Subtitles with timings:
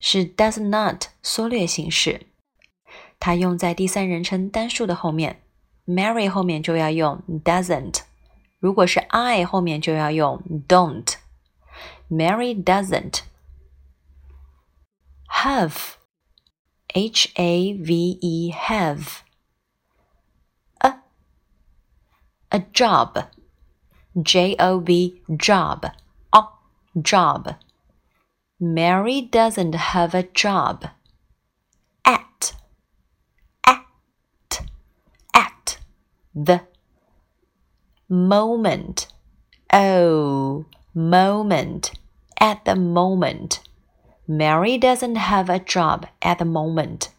[0.00, 2.28] 是 does not 缩略形式，
[3.23, 5.41] 它用在第三人称单数的后面，
[5.85, 8.01] Mary 后面就要用 doesn't。
[8.59, 13.21] 如果是 I 后面就要用 don't。Mary doesn't
[15.43, 15.93] have
[16.93, 19.19] H A V E have
[20.79, 20.95] a
[22.49, 23.27] a job
[24.23, 25.91] J O B job
[26.31, 26.43] a
[26.95, 27.55] job.
[28.59, 30.89] Mary doesn't have a job
[36.33, 36.61] the
[38.07, 39.07] moment.
[39.71, 41.91] Oh, moment.
[42.41, 43.59] At the moment.
[44.25, 47.09] Mary doesn't have a job at the moment.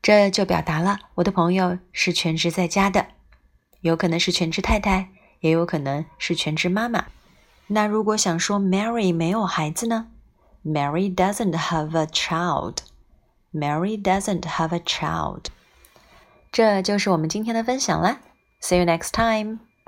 [0.00, 3.06] 这就表达了我的朋友是全职在家的，
[3.80, 5.08] 有可能是全职太太，
[5.40, 7.06] 也有可能是全职妈妈。
[7.68, 10.08] 那如果想说 Mary 没有孩子呢？
[10.64, 12.78] Mary doesn't have a child.
[13.52, 15.46] Mary doesn't have a child.
[16.52, 18.20] 这就是我们今天的分享啦。
[18.59, 19.61] See you next time.